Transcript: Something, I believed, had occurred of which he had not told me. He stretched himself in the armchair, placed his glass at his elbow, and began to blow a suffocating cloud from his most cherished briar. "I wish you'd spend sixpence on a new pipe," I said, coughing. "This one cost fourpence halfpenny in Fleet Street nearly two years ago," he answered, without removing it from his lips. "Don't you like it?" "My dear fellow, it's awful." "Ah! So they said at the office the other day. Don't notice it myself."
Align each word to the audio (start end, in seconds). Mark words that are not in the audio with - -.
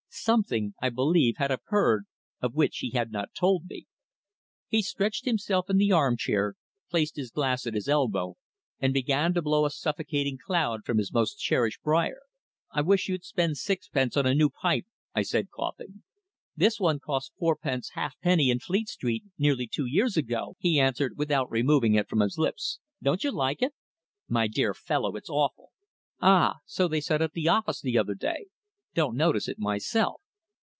Something, 0.13 0.73
I 0.81 0.89
believed, 0.89 1.37
had 1.37 1.51
occurred 1.51 2.03
of 2.41 2.53
which 2.53 2.79
he 2.79 2.89
had 2.89 3.11
not 3.13 3.33
told 3.33 3.67
me. 3.67 3.87
He 4.67 4.81
stretched 4.81 5.23
himself 5.23 5.69
in 5.69 5.77
the 5.77 5.93
armchair, 5.93 6.55
placed 6.89 7.15
his 7.15 7.31
glass 7.31 7.65
at 7.65 7.75
his 7.75 7.87
elbow, 7.87 8.35
and 8.77 8.93
began 8.93 9.33
to 9.33 9.41
blow 9.41 9.65
a 9.65 9.69
suffocating 9.69 10.37
cloud 10.37 10.83
from 10.83 10.97
his 10.97 11.13
most 11.13 11.37
cherished 11.39 11.81
briar. 11.81 12.19
"I 12.73 12.81
wish 12.81 13.07
you'd 13.07 13.23
spend 13.23 13.55
sixpence 13.57 14.17
on 14.17 14.25
a 14.25 14.33
new 14.35 14.49
pipe," 14.49 14.85
I 15.15 15.21
said, 15.21 15.49
coughing. 15.49 16.03
"This 16.57 16.77
one 16.77 16.99
cost 16.99 17.31
fourpence 17.39 17.91
halfpenny 17.93 18.49
in 18.49 18.59
Fleet 18.59 18.89
Street 18.89 19.23
nearly 19.37 19.65
two 19.65 19.85
years 19.85 20.17
ago," 20.17 20.57
he 20.59 20.77
answered, 20.77 21.17
without 21.17 21.49
removing 21.49 21.93
it 21.95 22.09
from 22.09 22.19
his 22.19 22.37
lips. 22.37 22.79
"Don't 23.01 23.23
you 23.23 23.31
like 23.31 23.61
it?" 23.61 23.73
"My 24.27 24.47
dear 24.49 24.73
fellow, 24.73 25.15
it's 25.15 25.29
awful." 25.29 25.69
"Ah! 26.19 26.57
So 26.65 26.89
they 26.89 26.99
said 27.01 27.21
at 27.21 27.31
the 27.31 27.47
office 27.47 27.79
the 27.79 27.97
other 27.97 28.13
day. 28.13 28.47
Don't 28.93 29.15
notice 29.15 29.47
it 29.47 29.57
myself." 29.57 30.19